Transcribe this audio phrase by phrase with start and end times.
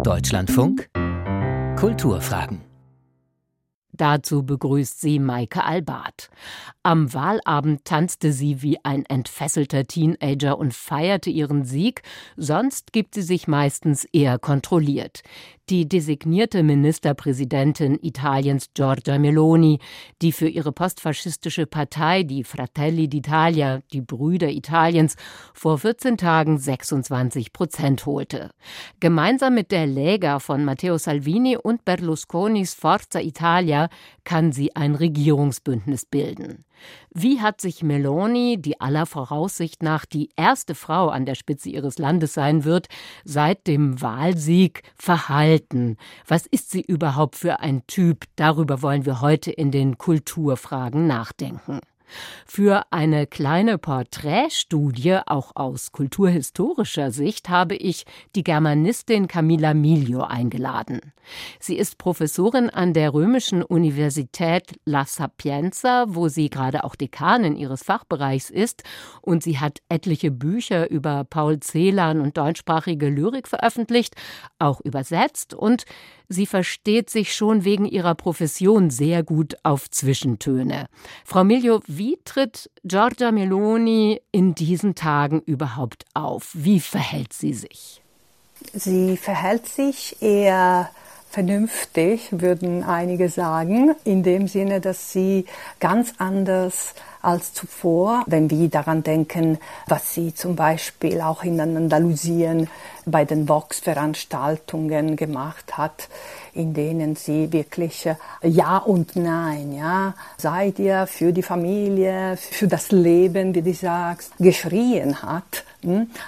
[0.00, 0.88] Deutschlandfunk?
[1.76, 2.71] Kulturfragen
[3.94, 6.30] Dazu begrüßt sie Maike Albart.
[6.82, 12.02] Am Wahlabend tanzte sie wie ein entfesselter Teenager und feierte ihren Sieg,
[12.36, 15.22] sonst gibt sie sich meistens eher kontrolliert.
[15.68, 19.78] Die designierte Ministerpräsidentin Italiens Giorgia Meloni,
[20.20, 25.16] die für ihre postfaschistische Partei, die Fratelli d'Italia, die Brüder Italiens,
[25.54, 28.50] vor 14 Tagen 26 Prozent holte.
[29.00, 33.81] Gemeinsam mit der Lega von Matteo Salvini und Berlusconis Forza Italia
[34.24, 36.64] kann sie ein Regierungsbündnis bilden.
[37.12, 41.98] Wie hat sich Meloni, die aller Voraussicht nach die erste Frau an der Spitze ihres
[41.98, 42.88] Landes sein wird,
[43.24, 45.96] seit dem Wahlsieg verhalten?
[46.26, 48.24] Was ist sie überhaupt für ein Typ?
[48.36, 51.80] Darüber wollen wir heute in den Kulturfragen nachdenken.
[52.46, 58.04] Für eine kleine Porträtstudie, auch aus kulturhistorischer Sicht, habe ich
[58.34, 61.00] die Germanistin Camilla Miglio eingeladen.
[61.60, 67.82] Sie ist Professorin an der Römischen Universität La Sapienza, wo sie gerade auch Dekanin ihres
[67.82, 68.82] Fachbereichs ist,
[69.20, 74.14] und sie hat etliche Bücher über Paul Celan und deutschsprachige Lyrik veröffentlicht,
[74.58, 75.84] auch übersetzt und
[76.32, 80.86] Sie versteht sich schon wegen ihrer Profession sehr gut auf Zwischentöne.
[81.26, 86.50] Frau Miglio, wie tritt Giorgia Meloni in diesen Tagen überhaupt auf?
[86.54, 88.00] Wie verhält sie sich?
[88.72, 90.90] Sie verhält sich eher
[91.32, 95.46] vernünftig, würden einige sagen, in dem Sinne, dass sie
[95.80, 102.68] ganz anders als zuvor, wenn wir daran denken, was sie zum Beispiel auch in Andalusien
[103.06, 106.08] bei den Vox-Veranstaltungen gemacht hat,
[106.52, 112.68] in denen sie wirklich äh, Ja und Nein, ja, seid ihr für die Familie, für
[112.68, 115.64] das Leben, wie du sagst, geschrien hat.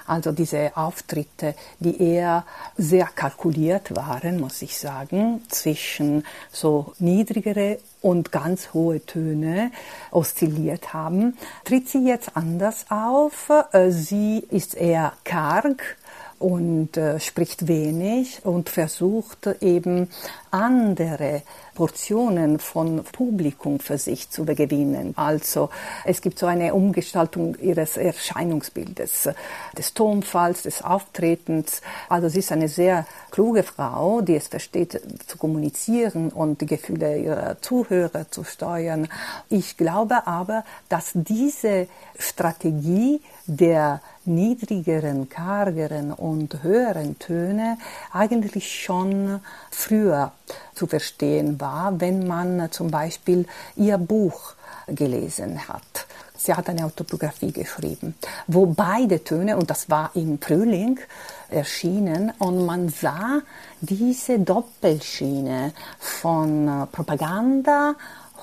[0.07, 2.45] Also diese Auftritte, die eher
[2.77, 9.71] sehr kalkuliert waren, muss ich sagen, zwischen so niedrigere und ganz hohe Töne
[10.11, 13.51] oszilliert haben, tritt sie jetzt anders auf.
[13.73, 15.97] Äh, sie ist eher karg,
[16.39, 20.11] und äh, spricht wenig und versucht eben
[20.55, 21.42] andere
[21.75, 25.13] Portionen von Publikum für sich zu gewinnen.
[25.17, 25.70] Also
[26.05, 29.31] es gibt so eine Umgestaltung ihres Erscheinungsbildes,
[29.77, 31.83] des Tonfalls, des Auftretens.
[32.09, 37.19] Also sie ist eine sehr kluge Frau, die es versteht zu kommunizieren und die Gefühle
[37.19, 39.09] ihrer Zuhörer zu steuern.
[39.48, 47.77] Ich glaube aber, dass diese Strategie der niedrigeren, kargeren und höheren Töne
[48.13, 50.33] eigentlich schon früher
[50.75, 53.47] zu verstehen war, wenn man zum Beispiel
[53.77, 54.55] ihr Buch
[54.87, 56.07] gelesen hat.
[56.37, 58.15] Sie hat eine Autobiografie geschrieben,
[58.47, 61.01] wo beide Töne, und das war im Frühling
[61.49, 63.41] erschienen, und man sah
[63.81, 67.95] diese Doppelschiene von Propaganda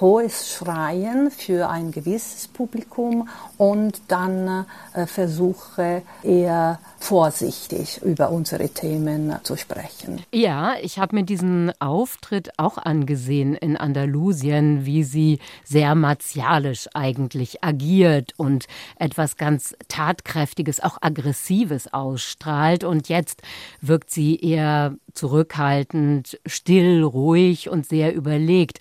[0.02, 9.36] hohes Schreien für ein gewisses Publikum und dann äh, versuche eher vorsichtig über unsere Themen
[9.44, 10.24] zu sprechen.
[10.34, 17.64] Ja, ich habe mir diesen Auftritt auch angesehen in Andalusien, wie sie sehr martialisch eigentlich
[17.64, 18.66] agiert und
[18.98, 22.84] etwas ganz Tatkräftiges, auch Aggressives ausstrahlt.
[22.84, 23.42] Und jetzt
[23.82, 28.80] wirkt sie eher zurückhaltend, still, ruhig und sehr überlegt.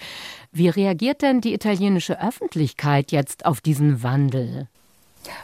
[0.53, 4.67] Wie reagiert denn die italienische Öffentlichkeit jetzt auf diesen Wandel?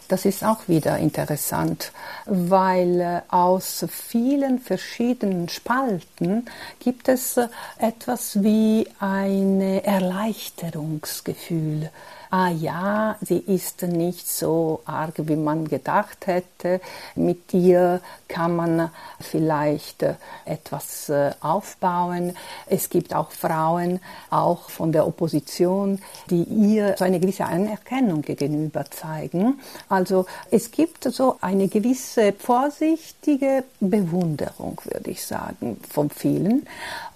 [0.08, 1.92] Das ist auch wieder interessant,
[2.24, 6.46] weil äh, aus vielen verschiedenen Spalten
[6.80, 11.90] gibt es äh, etwas wie ein Erleichterungsgefühl
[12.30, 16.80] ah ja, sie ist nicht so arg, wie man gedacht hätte.
[17.14, 20.14] Mit ihr kann man vielleicht äh,
[20.44, 22.36] etwas äh, aufbauen.
[22.66, 24.00] Es gibt auch Frauen,
[24.30, 26.00] auch von der Opposition,
[26.30, 29.60] die ihr so eine gewisse Anerkennung gegenüber zeigen.
[29.88, 36.66] Also es gibt so eine gewisse vorsichtige Bewunderung, würde ich sagen, von vielen.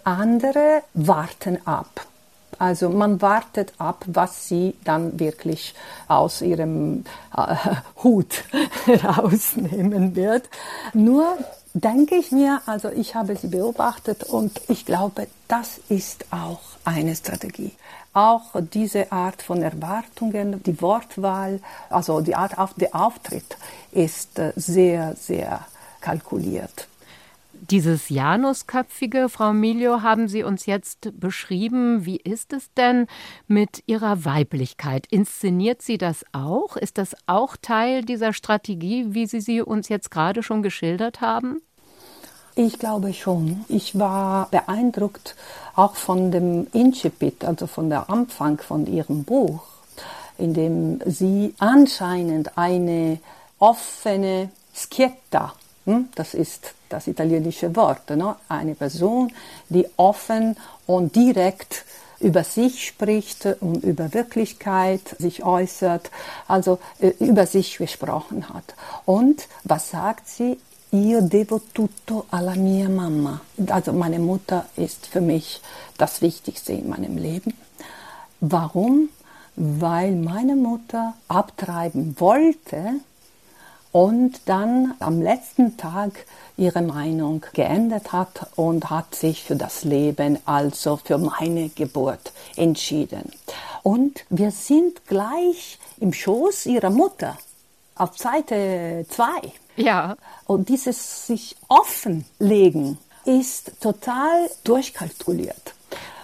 [0.05, 2.07] Andere warten ab.
[2.61, 5.75] Also man wartet ab, was sie dann wirklich
[6.09, 7.05] aus ihrem
[7.35, 7.57] äh,
[8.05, 8.45] Hut
[9.03, 10.51] rausnehmen wird.
[10.93, 11.39] Nur
[11.73, 17.17] denke ich mir, also ich habe sie beobachtet und ich glaube, das ist auch eine
[17.17, 17.73] Strategie.
[18.13, 18.43] Auch
[18.75, 23.57] diese Art von Erwartungen, die Wortwahl, also die Art auf der Auftritt
[23.91, 25.61] ist äh, sehr, sehr
[26.03, 26.90] kalkuliert.
[27.69, 32.07] Dieses Janusköpfige, Frau Milio, haben Sie uns jetzt beschrieben.
[32.07, 33.07] Wie ist es denn
[33.49, 35.07] mit Ihrer Weiblichkeit?
[35.11, 36.79] Inszeniert sie das auch?
[36.79, 41.61] Ist das auch Teil dieser Strategie, wie Sie sie uns jetzt gerade schon geschildert haben?
[42.55, 43.65] Ich glaube schon.
[43.69, 45.37] Ich war beeindruckt
[45.77, 49.61] auch von dem Incipit, also von der Anfang von ihrem Buch,
[50.39, 53.19] in dem sie anscheinend eine
[53.59, 55.53] offene Schietta,
[55.85, 58.37] hm, das ist das italienische Wort, ne?
[58.49, 59.33] eine Person,
[59.69, 60.57] die offen
[60.87, 61.85] und direkt
[62.21, 66.11] über sich spricht und über Wirklichkeit sich äußert,
[66.47, 68.75] also äh, über sich gesprochen hat.
[69.07, 70.59] Und was sagt sie?
[70.93, 73.41] Io devo tutto alla mia mamma.
[73.69, 75.63] Also meine Mutter ist für mich
[75.97, 77.55] das Wichtigste in meinem Leben.
[78.41, 79.09] Warum?
[79.55, 82.95] Weil meine Mutter abtreiben wollte
[83.93, 86.27] und dann am letzten Tag
[86.57, 93.33] ihre Meinung geändert hat und hat sich für das Leben, also für meine Geburt entschieden.
[93.83, 97.37] Und wir sind gleich im Schoß ihrer Mutter
[97.97, 99.25] auf Seite 2.
[99.77, 100.17] Ja.
[100.47, 105.75] Und dieses sich offenlegen ist total durchkalkuliert.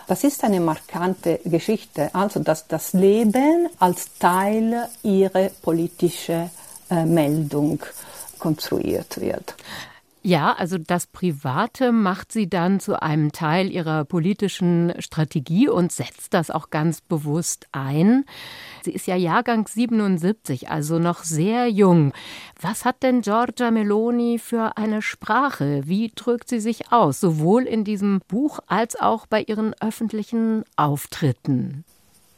[0.07, 6.51] Das ist eine markante Geschichte, also dass das Leben als Teil ihrer politischen
[6.91, 7.81] Meldung
[8.39, 9.55] konstruiert wird.
[10.27, 16.35] Ja, also das Private macht sie dann zu einem Teil ihrer politischen Strategie und setzt
[16.35, 18.25] das auch ganz bewusst ein.
[18.83, 22.13] Sie ist ja Jahrgang 77, also noch sehr jung.
[22.61, 25.83] Was hat denn Giorgia Meloni für eine Sprache?
[25.85, 31.85] Wie drückt sie sich aus, sowohl in diesem Buch als auch bei ihren öffentlichen Auftritten?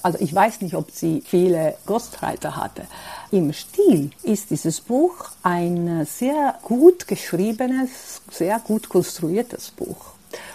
[0.03, 2.83] Also ich weiß nicht, ob sie viele Ghostwriter hatte.
[3.31, 10.15] Im Stil ist dieses Buch ein sehr gut geschriebenes, sehr gut konstruiertes Buch,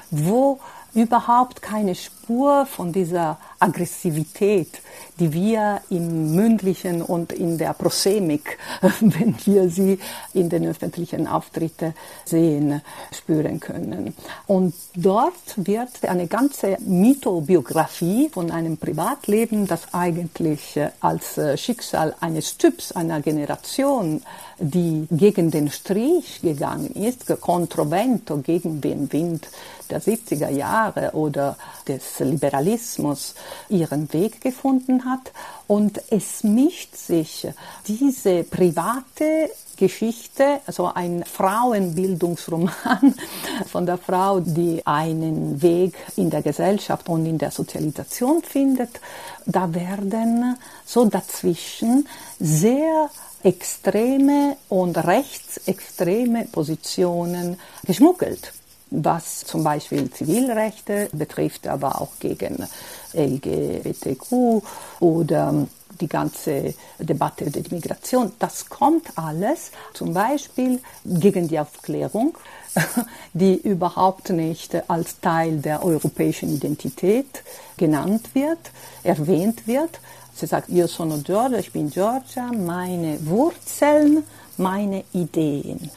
[0.10, 0.60] wo
[0.96, 4.82] überhaupt keine Spur von dieser Aggressivität,
[5.20, 8.58] die wir im mündlichen und in der Prosemik,
[9.00, 10.00] wenn wir sie
[10.34, 11.94] in den öffentlichen Auftritten
[12.26, 12.82] sehen,
[13.14, 14.14] spüren können.
[14.48, 22.92] Und dort wird eine ganze Mythobiografie von einem Privatleben, das eigentlich als Schicksal eines Typs,
[22.92, 24.22] einer Generation,
[24.60, 29.48] die gegen den Strich gegangen ist, controvento gegen den Wind
[29.90, 31.58] der 70er Jahre oder
[31.88, 33.36] des Liberalismus
[33.70, 35.32] ihren Weg gefunden hat.
[35.68, 37.48] Und es mischt sich
[37.88, 43.16] diese private Geschichte, also ein Frauenbildungsroman
[43.66, 49.02] von der Frau, die einen Weg in der Gesellschaft und in der Sozialisation findet.
[49.46, 52.08] Da werden so dazwischen
[52.40, 53.10] sehr
[53.44, 58.54] extreme und rechtsextreme Positionen geschmuggelt
[58.94, 62.68] was zum Beispiel Zivilrechte betrifft, aber auch gegen
[63.14, 64.62] LGBTQ
[65.00, 65.68] oder
[66.00, 68.32] die ganze Debatte der Migration.
[68.40, 72.38] Das kommt alles zum Beispiel gegen die Aufklärung,
[73.34, 77.44] die überhaupt nicht als Teil der europäischen Identität
[77.78, 78.72] genannt wird,
[79.04, 80.00] erwähnt wird.
[80.36, 84.24] Sie sagt, io sono Georgia, ich bin Georgia, meine Wurzeln,
[84.58, 85.92] meine Ideen.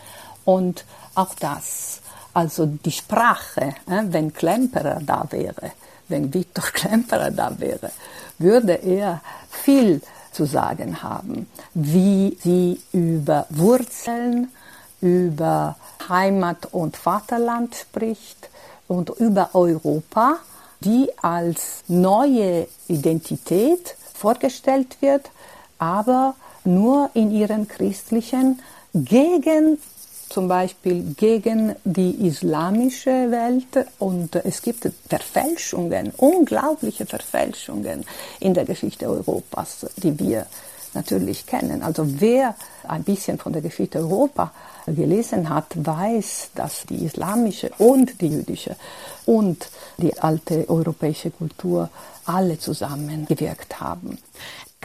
[0.45, 0.85] Und
[1.15, 2.01] auch das
[2.37, 5.73] also die Sprache, wenn Klemperer da wäre,
[6.09, 7.91] wenn Viktor Klemperer da wäre,
[8.39, 10.03] würde er viel
[10.33, 14.53] zu sagen haben, wie sie über Wurzeln,
[15.01, 15.77] über
[16.11, 18.51] Heimat und Vaterland spricht
[18.87, 20.37] und über Europa,
[20.81, 25.31] die als neue Identität vorgestellt wird,
[25.79, 26.35] aber
[26.65, 28.61] nur in ihren christlichen
[28.93, 29.79] gegen
[30.29, 38.05] zum Beispiel gegen die islamische Welt und es gibt Verfälschungen, unglaubliche Verfälschungen
[38.41, 40.47] in der Geschichte Europas, die wir
[40.95, 41.83] natürlich kennen.
[41.83, 42.55] Also wer
[42.89, 44.53] ein bisschen von der Geschichte Europa
[44.87, 48.77] gelesen hat, weiß, dass die islamische und die jüdische
[49.27, 49.69] und
[49.99, 51.89] die alte europäische Kultur
[52.25, 54.19] alle zusammengewirkt haben.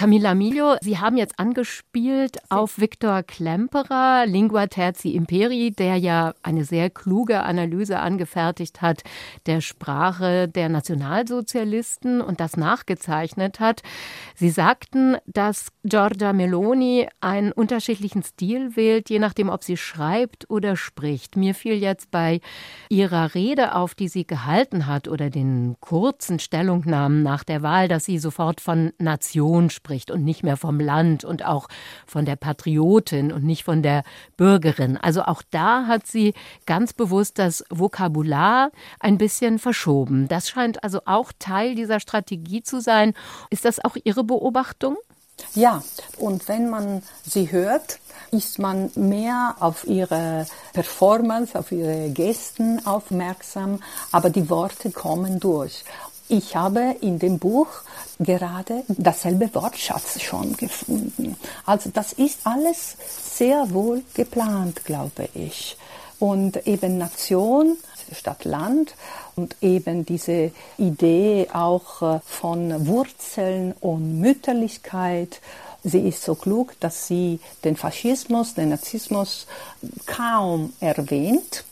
[0.02, 6.66] Camilla Milio, Sie haben jetzt angespielt auf Viktor Klemperer, Lingua Terzi Imperi, der ja eine
[6.66, 9.04] sehr kluge Analyse angefertigt hat
[9.46, 13.84] der Sprache der Nationalsozialisten und das nachgezeichnet hat.
[14.34, 20.78] Sie sagten, dass Giorgia Meloni einen unterschiedlichen Stil wählt, je nachdem, ob sie schreibt oder
[20.78, 21.36] spricht.
[21.36, 22.42] Mir fiel jetzt bei
[22.90, 28.06] ihrer Rede auf, die sie gehalten hat, oder den kurzen Stellungnahmen nach der Wahl, dass
[28.06, 31.68] sie sofort von Nation spricht spricht und nicht mehr vom Land und auch
[32.06, 34.04] von der Patriotin und nicht von der
[34.38, 34.96] Bürgerin.
[34.96, 36.34] Also auch da hat sie
[36.66, 38.72] ganz bewusst das Vokabular
[39.02, 40.30] ein bisschen verschoben.
[40.30, 43.14] Das scheint also auch Teil dieser Strategie zu sein.
[43.50, 44.96] Ist das auch Ihre Beobachtung?
[45.56, 45.84] Ja,
[46.18, 48.00] und wenn man sie hört,
[48.32, 53.82] ist man mehr auf ihre Performance, auf ihre Gesten aufmerksam,
[54.12, 55.84] aber die Worte kommen durch.
[56.34, 57.68] Ich habe in dem Buch
[58.18, 61.36] gerade dasselbe Wortschatz schon gefunden.
[61.66, 62.96] Also das ist alles
[63.36, 65.76] sehr wohl geplant, glaube ich.
[66.20, 67.76] Und eben Nation
[68.18, 68.96] statt Land
[69.36, 75.42] und eben diese Idee auch äh, von Wurzeln und Mütterlichkeit.
[75.84, 79.48] Sie ist so klug, dass sie den Faschismus, den Nazismus
[80.06, 81.66] kaum erwähnt.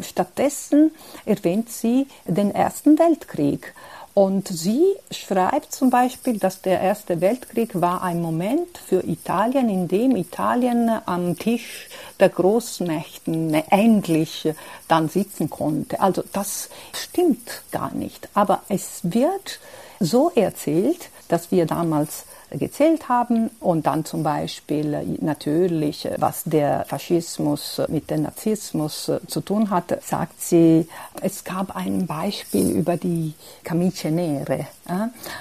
[0.00, 0.92] Stattdessen
[1.24, 3.74] erwähnt sie den Ersten Weltkrieg
[4.14, 9.88] und sie schreibt zum Beispiel, dass der Erste Weltkrieg war ein Moment für Italien, in
[9.88, 11.88] dem Italien am Tisch
[12.20, 14.54] der Großmächten endlich
[14.86, 16.00] dann sitzen konnte.
[16.00, 18.28] Also das stimmt gar nicht.
[18.34, 19.58] Aber es wird
[19.98, 22.24] so erzählt, dass wir damals
[22.58, 29.08] gezählt haben und dann zum Beispiel äh, natürlich, äh, was der Faschismus mit dem Nazismus
[29.08, 30.88] äh, zu tun hat, sagt sie,
[31.20, 34.66] es gab ein Beispiel über die Camicie Nere,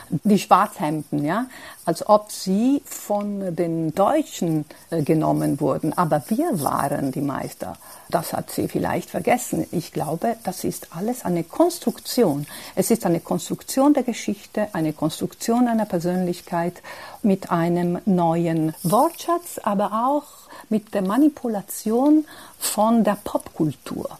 [0.09, 1.47] die Schwarzhemden, ja,
[1.85, 7.77] als ob sie von den Deutschen genommen wurden, aber wir waren die Meister.
[8.09, 9.65] Das hat sie vielleicht vergessen.
[9.71, 12.45] Ich glaube, das ist alles eine Konstruktion.
[12.75, 16.83] Es ist eine Konstruktion der Geschichte, eine Konstruktion einer Persönlichkeit
[17.21, 22.25] mit einem neuen Wortschatz, aber auch mit der Manipulation
[22.59, 24.17] von der Popkultur.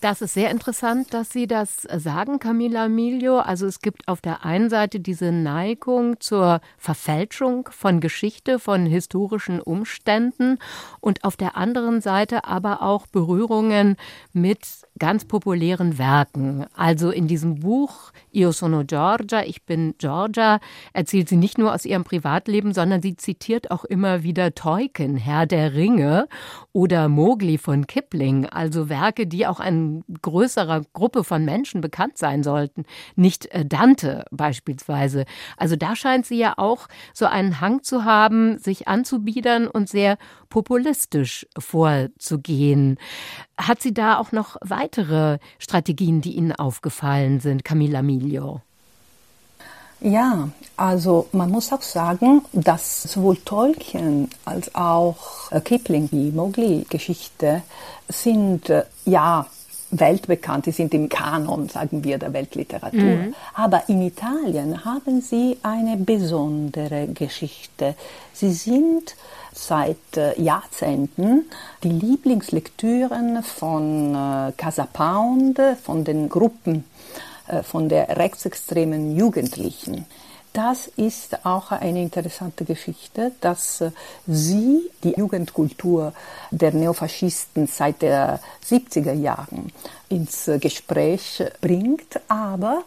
[0.00, 3.40] Das ist sehr interessant, dass Sie das sagen, Camilla Emilio.
[3.40, 9.60] Also es gibt auf der einen Seite diese Neigung zur Verfälschung von Geschichte, von historischen
[9.60, 10.58] Umständen
[11.00, 13.96] und auf der anderen Seite aber auch Berührungen
[14.32, 14.60] mit
[14.98, 16.66] ganz populären Werken.
[16.74, 20.60] Also in diesem Buch Io sono Georgia, ich bin Georgia,
[20.92, 25.46] erzählt sie nicht nur aus ihrem Privatleben, sondern sie zitiert auch immer wieder Tolkien, Herr
[25.46, 26.28] der Ringe
[26.72, 32.42] oder Mowgli von Kipling, also Werke, die auch eine größere Gruppe von Menschen bekannt sein
[32.42, 32.84] sollten,
[33.16, 35.24] nicht äh, Dante beispielsweise.
[35.56, 40.18] Also da scheint sie ja auch so einen Hang zu haben, sich anzubiedern und sehr
[40.48, 42.98] populistisch vorzugehen.
[43.58, 48.62] Hat sie da auch noch weitere Strategien, die Ihnen aufgefallen sind, Camilla Miglio?
[50.00, 57.62] Ja, also man muss auch sagen, dass sowohl Tolkien als auch äh, Kipling, die Mowgli-Geschichte,
[58.08, 59.46] sind äh, ja
[59.90, 63.00] weltbekannt, die sind im Kanon, sagen wir, der Weltliteratur.
[63.00, 63.34] Mhm.
[63.54, 67.94] Aber in Italien haben sie eine besondere Geschichte.
[68.32, 69.16] Sie sind
[69.52, 71.46] seit äh, Jahrzehnten
[71.82, 76.84] die Lieblingslektüren von äh, Casa Pound, von den Gruppen,
[77.48, 80.06] äh, von der rechtsextremen Jugendlichen.
[80.58, 83.92] Das ist auch eine interessante Geschichte, dass äh,
[84.26, 86.12] sie die Jugendkultur
[86.50, 89.70] der Neofaschisten seit den 70er Jahren
[90.08, 92.82] ins Gespräch bringt, aber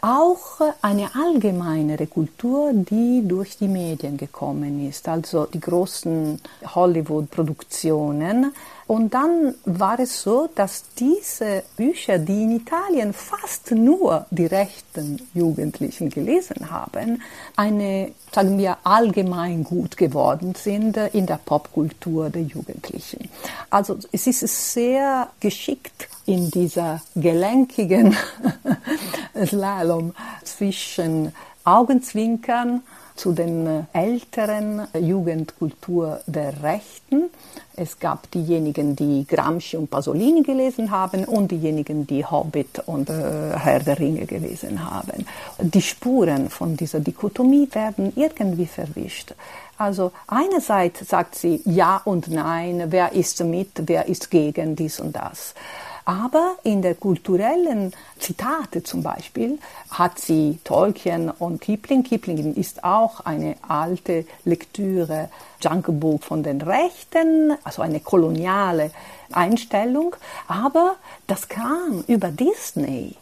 [0.00, 6.40] auch eine allgemeinere Kultur, die durch die Medien gekommen ist, also die großen
[6.72, 8.54] Hollywood-Produktionen.
[8.86, 15.20] Und dann war es so, dass diese Bücher, die in Italien fast nur die rechten
[15.34, 17.22] Jugendlichen gelesen haben,
[17.56, 23.28] eine, sagen wir, allgemein gut geworden sind in der Popkultur der Jugendlichen.
[23.70, 24.40] Also es ist
[24.72, 28.16] sehr geschickt in dieser gelenkigen
[29.46, 31.32] Slalom zwischen
[31.64, 32.82] Augenzwinkern
[33.14, 37.30] zu den älteren Jugendkultur der Rechten.
[37.74, 43.56] Es gab diejenigen, die Gramsci und Pasolini gelesen haben und diejenigen, die Hobbit und äh,
[43.56, 45.26] Herr der Ringe gelesen haben.
[45.58, 49.34] Die Spuren von dieser Dichotomie werden irgendwie verwischt.
[49.78, 55.16] Also einerseits sagt sie ja und nein, wer ist mit, wer ist gegen dies und
[55.16, 55.54] das.
[56.04, 59.58] Aber in der kulturellen Zitate zum Beispiel
[59.90, 62.02] hat sie Tolkien und Kipling.
[62.02, 65.28] Kipling ist auch eine alte Lektüre,
[65.60, 68.90] Jungle Book von den Rechten, also eine koloniale
[69.32, 70.16] Einstellung.
[70.48, 73.16] Aber das kam über Disney.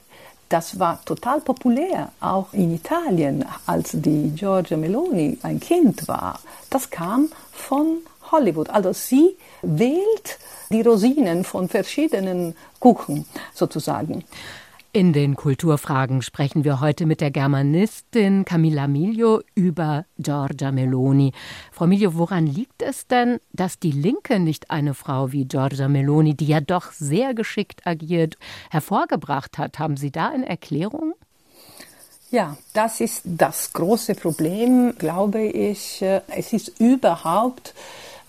[0.49, 6.40] Das war total populär, auch in Italien, als die Giorgia Meloni ein Kind war.
[6.70, 7.99] Das kam von
[8.30, 8.70] Hollywood.
[8.70, 10.38] Also sie wählt
[10.70, 14.25] die Rosinen von verschiedenen Kuchen sozusagen.
[14.92, 21.30] In den Kulturfragen sprechen wir heute mit der Germanistin Camilla Miglio über Giorgia Meloni.
[21.70, 26.34] Frau Miglio, woran liegt es denn, dass die Linke nicht eine Frau wie Giorgia Meloni,
[26.34, 28.37] die ja doch sehr geschickt agiert,
[28.68, 29.78] hervorgebracht hat?
[29.78, 31.14] Haben Sie da eine Erklärung?
[32.32, 36.02] Ja, das ist das große Problem, glaube ich.
[36.02, 37.75] Es ist überhaupt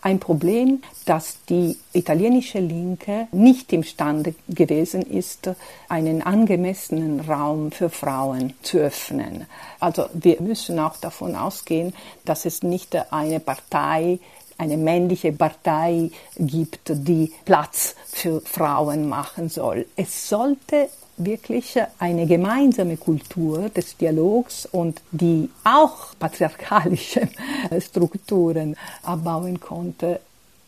[0.02, 5.50] ein Problem, dass die italienische Linke nicht imstande gewesen ist,
[5.90, 9.46] einen angemessenen Raum für Frauen zu öffnen.
[9.80, 11.94] Also wir müssen auch davon ausgehen,
[12.26, 14.20] dass es nicht eine Partei
[14.58, 19.88] eine männliche Partei gibt, die Platz für Frauen machen soll.
[19.96, 20.90] Es sollte
[21.26, 27.28] wirklich eine gemeinsame Kultur des Dialogs und die auch patriarchalische
[27.80, 30.20] Strukturen abbauen konnte.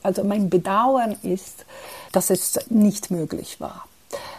[0.01, 1.65] Also mein Bedauern ist,
[2.11, 3.87] dass es nicht möglich war.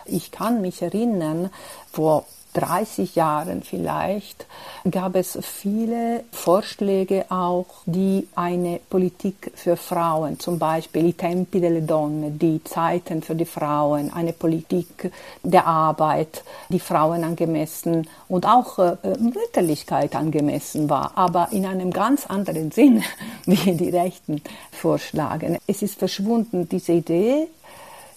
[0.05, 1.51] Ich kann mich erinnern,
[1.91, 4.47] vor 30 Jahren vielleicht,
[4.91, 11.83] gab es viele Vorschläge auch, die eine Politik für Frauen, zum Beispiel i tempi delle
[11.83, 15.11] donne, die Zeiten für die Frauen, eine Politik
[15.43, 22.27] der Arbeit, die Frauen angemessen und auch äh, Mütterlichkeit angemessen war, aber in einem ganz
[22.27, 23.03] anderen Sinn,
[23.47, 25.59] wie die Rechten vorschlagen.
[25.67, 27.49] Es ist verschwunden, diese Idee,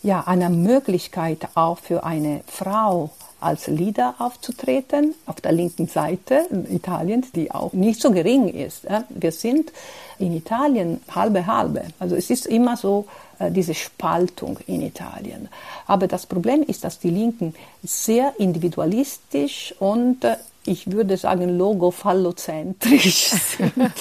[0.03, 7.32] ja, einer Möglichkeit auch für eine Frau, als Leader aufzutreten auf der linken Seite Italiens,
[7.32, 8.88] die auch nicht so gering ist.
[9.10, 9.72] Wir sind
[10.20, 11.84] in Italien halbe halbe.
[12.00, 13.06] Also es ist immer so
[13.39, 15.48] äh, diese Spaltung in Italien.
[15.86, 17.53] Aber das Problem ist, dass die Linken
[17.84, 23.94] sehr individualistisch und äh, ich würde sagen, logophallozentrisch sind.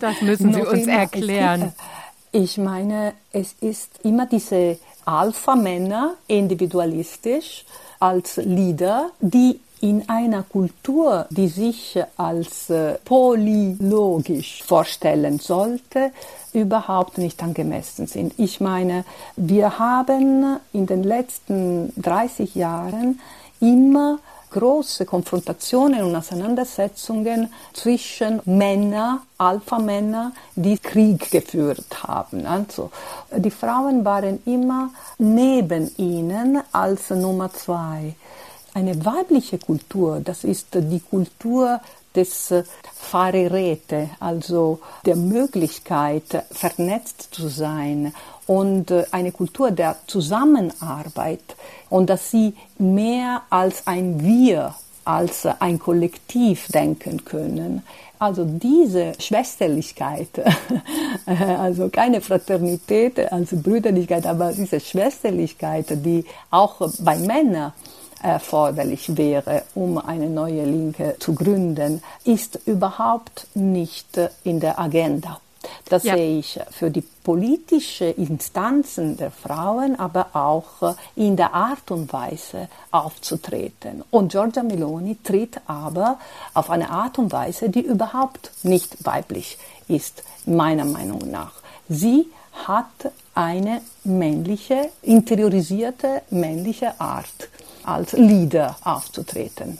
[0.00, 1.72] das müssen Sie uns erklären.
[2.30, 7.64] Ich meine, es ist immer diese Alpha-Männer, individualistisch,
[8.00, 16.10] als Lieder, die in einer Kultur, die sich als äh, polylogisch vorstellen sollte,
[16.52, 18.34] überhaupt nicht angemessen sind.
[18.38, 19.04] Ich meine,
[19.36, 23.20] wir haben in den letzten 30 Jahren
[23.60, 24.18] immer
[24.50, 32.46] große Konfrontationen und Auseinandersetzungen zwischen Männern, Alpha-Männer, die Krieg geführt haben.
[32.46, 32.90] Also
[33.36, 38.14] die Frauen waren immer neben ihnen als Nummer zwei.
[38.74, 41.80] Eine weibliche Kultur, das ist die Kultur
[42.14, 42.52] des
[42.94, 48.12] Fahrerete, also der Möglichkeit, vernetzt zu sein
[48.46, 51.56] und eine Kultur der Zusammenarbeit
[51.90, 57.82] und dass sie mehr als ein Wir, als ein Kollektiv denken können.
[58.18, 60.28] Also diese Schwesterlichkeit,
[61.26, 67.72] also keine Fraternität, also Brüderlichkeit, aber diese Schwesterlichkeit, die auch bei Männern
[68.22, 75.40] erforderlich wäre, um eine neue Linke zu gründen, ist überhaupt nicht in der Agenda.
[75.88, 76.14] Das ja.
[76.14, 82.68] sehe ich für die politischen Instanzen der Frauen, aber auch in der Art und Weise
[82.90, 84.04] aufzutreten.
[84.10, 86.18] Und Giorgia Meloni tritt aber
[86.54, 91.52] auf eine Art und Weise, die überhaupt nicht weiblich ist, meiner Meinung nach.
[91.88, 92.26] Sie
[92.66, 97.48] hat eine männliche, interiorisierte männliche Art,
[97.88, 99.78] als Leader aufzutreten.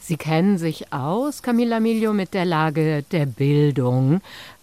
[0.00, 4.20] Sie kennen sich aus, Camilla Miglio, mit der Lage der Bildung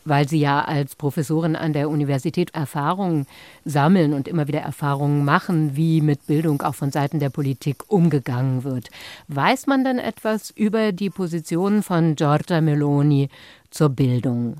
[0.08, 3.28] weil Sie ja als Professorin an der Universität Erfahrungen
[3.66, 8.64] sammeln und immer wieder Erfahrungen machen, wie mit Bildung auch von Seiten der Politik umgegangen
[8.64, 8.90] wird.
[9.28, 13.30] Weiß man denn etwas über die Position von Giorgia Meloni
[13.70, 14.58] zur Bildung?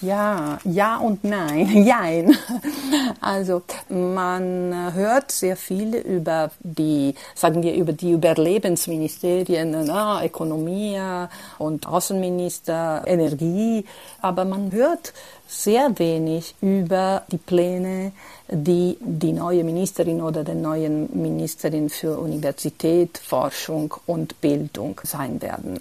[0.00, 1.84] Ja, ja und nein.
[1.84, 2.36] Jein.
[3.20, 11.00] Also man hört sehr viel über die, sagen wir, über die Überlebensministerien, na, Ökonomie
[11.58, 13.84] und Außenminister, Energie,
[14.20, 15.12] aber man hört
[15.46, 18.12] sehr wenig über die Pläne,
[18.48, 25.80] die die neue Ministerin oder der neuen Ministerin für Universität, Forschung und Bildung sein werden.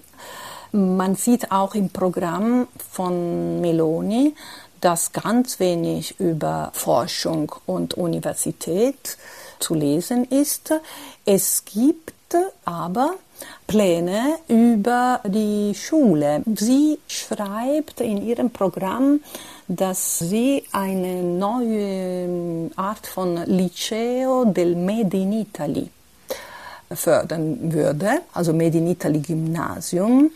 [0.75, 4.33] Man sieht auch im Programm von Meloni,
[4.81, 9.19] dass ganz wenig über Forschung und Universität
[9.59, 10.73] zu lesen ist.
[11.25, 13.13] Es gibt aber
[13.67, 16.41] Pläne über die Schule.
[16.55, 19.19] Sie schreibt in ihrem Programm,
[19.67, 25.87] dass sie eine neue Art von Liceo del Made in Italy
[26.91, 30.31] fördern würde, also Made in Italy Gymnasium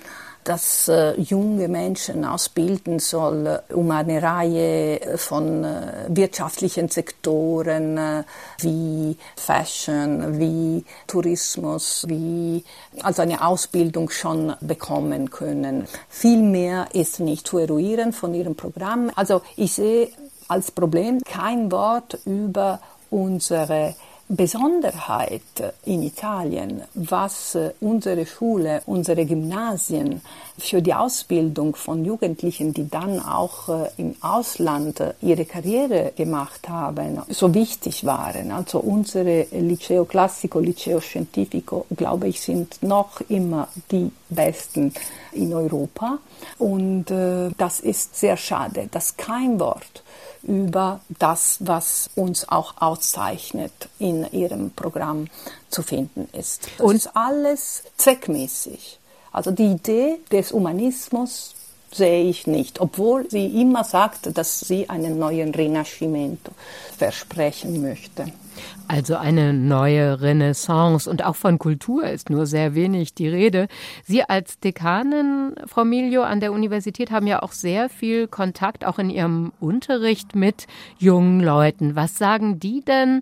[0.47, 8.23] das äh, junge Menschen ausbilden soll, um eine Reihe von äh, wirtschaftlichen Sektoren äh,
[8.59, 12.63] wie Fashion, wie Tourismus, wie
[13.01, 15.85] also eine Ausbildung schon bekommen können.
[16.07, 19.11] Viel mehr ist nicht zu eruieren von ihrem Programm.
[19.15, 20.09] Also ich sehe
[20.47, 22.79] als Problem kein Wort über
[23.09, 23.95] unsere
[24.29, 25.41] Besonderheit
[25.85, 30.21] in Italien, was unsere Schule, unsere Gymnasien
[30.57, 37.21] für die Ausbildung von Jugendlichen, die dann auch äh, im Ausland ihre Karriere gemacht haben,
[37.29, 38.51] so wichtig waren.
[38.51, 44.93] Also unsere Liceo Classico, Liceo Scientifico, glaube ich, sind noch immer die besten
[45.31, 46.17] in Europa.
[46.57, 50.03] Und äh, das ist sehr schade, dass kein Wort
[50.47, 55.27] über das, was uns auch auszeichnet, in ihrem Programm
[55.69, 56.69] zu finden ist.
[56.79, 58.99] Und ist alles zweckmäßig.
[59.31, 61.53] Also die Idee des Humanismus
[61.91, 66.51] sehe ich nicht, obwohl sie immer sagt, dass sie einen neuen Rinascimento
[66.97, 68.25] versprechen möchte.
[68.87, 73.67] Also eine neue Renaissance und auch von Kultur ist nur sehr wenig die Rede.
[74.03, 78.99] Sie als Dekanin, Frau Milio, an der Universität haben ja auch sehr viel Kontakt, auch
[78.99, 80.67] in Ihrem Unterricht mit
[80.97, 81.95] jungen Leuten.
[81.95, 83.21] Was sagen die denn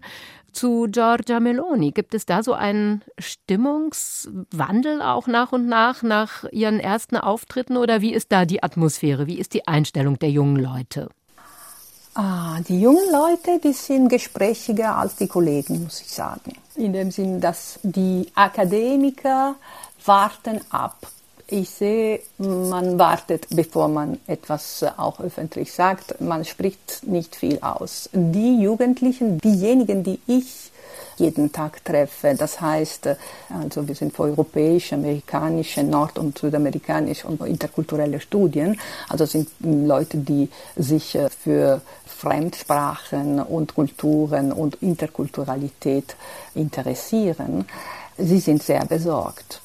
[0.56, 1.91] zu Giorgia Meloni?
[1.91, 8.02] Gibt es da so einen Stimmungswandel auch nach und nach, nach ihren ersten Auftritten oder
[8.02, 9.28] wie ist da die Atmosphäre?
[9.28, 11.10] Wie ist die Einstellung der jungen Leute?
[12.17, 16.54] Ah, die jungen Leute, die sind gesprächiger als die Kollegen, muss ich sagen.
[16.75, 19.56] In dem Sinn, dass die Akademiker
[20.06, 20.95] warten ab.
[21.47, 26.21] Ich sehe, man wartet, bevor man etwas auch öffentlich sagt.
[26.21, 28.10] Man spricht nicht viel aus.
[28.13, 30.71] Die Jugendlichen, diejenigen, die ich
[31.17, 32.36] jeden Tag treffe.
[32.36, 33.10] Das heißt,
[33.49, 38.80] also wir sind für europäische, amerikanische, nord- und südamerikanische und interkulturelle Studien.
[39.10, 46.15] Also sind Leute, die sich äh, für Fremdsprachen und Kulturen und Interkulturalität
[46.54, 47.65] interessieren.
[48.17, 49.62] Sie sind sehr besorgt.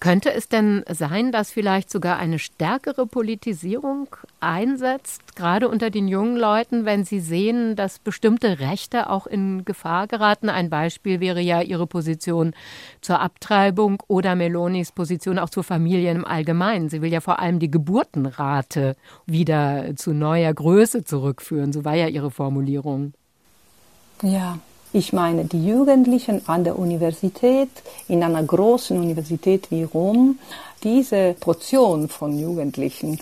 [0.00, 4.08] Könnte es denn sein, dass vielleicht sogar eine stärkere Politisierung
[4.40, 10.06] einsetzt, gerade unter den jungen Leuten, wenn sie sehen, dass bestimmte Rechte auch in Gefahr
[10.06, 10.50] geraten?
[10.50, 12.52] Ein Beispiel wäre ja ihre Position
[13.00, 16.90] zur Abtreibung oder Melonis Position auch zur Familie im Allgemeinen.
[16.90, 21.72] Sie will ja vor allem die Geburtenrate wieder zu neuer Größe zurückführen.
[21.72, 23.14] So war ja ihre Formulierung.
[24.22, 24.58] Ja,
[24.94, 27.68] ich meine, die Jugendlichen an der Universität,
[28.06, 30.38] in einer großen Universität wie Rom,
[30.84, 33.18] diese Portion von Jugendlichen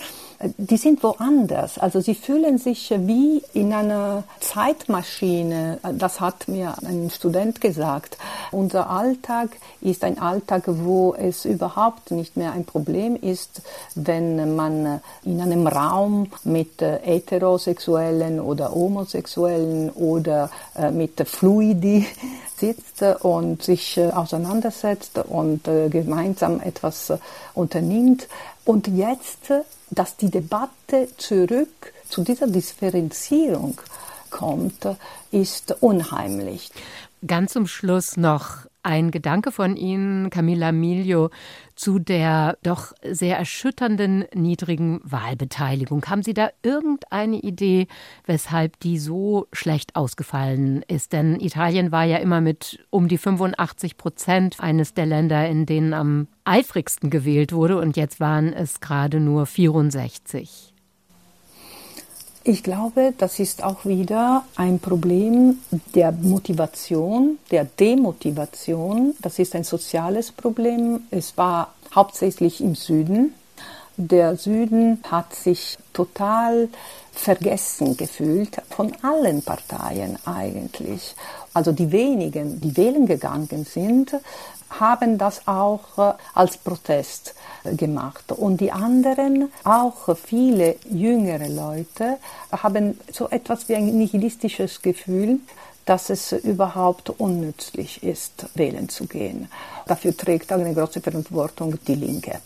[0.57, 1.79] die sind woanders.
[1.79, 5.79] Also sie fühlen sich wie in einer Zeitmaschine.
[5.99, 8.19] Das hat mir ein Student gesagt.
[8.51, 9.51] Unser Alltag
[9.81, 13.63] ist ein Alltag, wo es überhaupt nicht mehr ein Problem ist,
[13.95, 22.07] wenn man in einem Raum mit heterosexuellen oder homosexuellen oder äh, mit Fluidi
[22.57, 27.13] sitzt und sich äh, auseinandersetzt und äh, gemeinsam etwas
[27.55, 28.29] unternimmt.
[28.65, 29.53] Und jetzt
[29.93, 33.79] dass die Debatte zurück zu dieser Differenzierung
[34.31, 34.87] kommt,
[35.31, 36.71] ist unheimlich.
[37.27, 41.31] Ganz zum Schluss noch ein Gedanke von Ihnen, Camilla Milio,
[41.75, 46.05] zu der doch sehr erschütternden niedrigen Wahlbeteiligung.
[46.07, 47.87] Haben Sie da irgendeine Idee,
[48.27, 51.13] weshalb die so schlecht ausgefallen ist?
[51.13, 55.95] Denn Italien war ja immer mit um die 85 Prozent eines der Länder, in denen
[55.95, 60.72] am eifrigsten gewählt wurde, und jetzt waren es gerade nur 64.
[62.45, 65.59] Ich glaube, das ist auch wieder ein Problem
[65.95, 69.15] der Motivation, der Demotivation.
[69.23, 71.03] Das ist ein soziales Problem.
[71.13, 73.33] Es war hauptsächlich im Süden.
[73.97, 76.71] Der Süden hat sich total
[77.13, 81.15] vergessen gefühlt von allen Parteien eigentlich.
[81.53, 84.15] Also die wenigen, die wählen gegangen sind,
[84.81, 88.33] haben das auch äh, als Protest äh, gemacht.
[88.33, 92.19] Und die anderen, auch viele jüngere Leute,
[92.51, 95.41] haben so etwas wie ein nihilistisches Gefühl,
[95.85, 99.49] dass es überhaupt unnützlich ist, wählen zu gehen.
[99.87, 102.41] Dafür trägt eine große Verantwortung die Linke,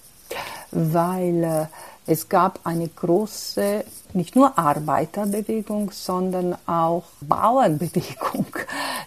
[0.70, 1.66] weil äh,
[2.06, 8.46] es gab eine große, nicht nur Arbeiterbewegung, sondern auch Bauernbewegung.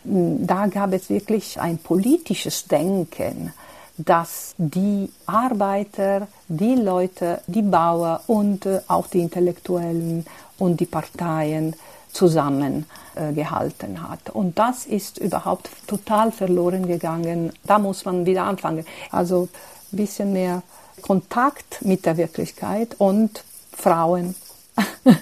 [0.03, 3.53] Da gab es wirklich ein politisches Denken,
[3.97, 10.25] dass die Arbeiter, die Leute, die Bauern und äh, auch die Intellektuellen
[10.57, 11.75] und die Parteien
[12.13, 14.29] zusammengehalten äh, hat.
[14.29, 17.51] Und das ist überhaupt total verloren gegangen.
[17.65, 18.85] Da muss man wieder anfangen.
[19.11, 19.49] Also
[19.91, 20.63] ein bisschen mehr
[20.99, 23.43] Kontakt mit der Wirklichkeit und
[23.75, 24.35] Frauen.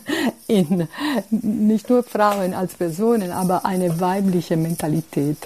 [0.48, 0.88] In,
[1.30, 5.38] nicht nur Frauen als Personen, aber eine weibliche Mentalität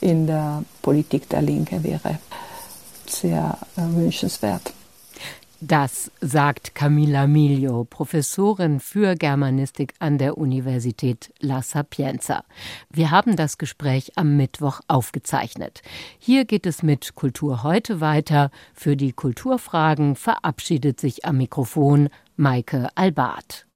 [0.00, 2.18] in der Politik der Linke wäre
[3.06, 4.72] sehr äh, wünschenswert.
[5.60, 12.44] Das sagt Camilla Miglio, Professorin für Germanistik an der Universität La Sapienza.
[12.90, 15.82] Wir haben das Gespräch am Mittwoch aufgezeichnet.
[16.20, 18.52] Hier geht es mit Kultur heute weiter.
[18.72, 23.67] Für die Kulturfragen verabschiedet sich am Mikrofon Maike Albart.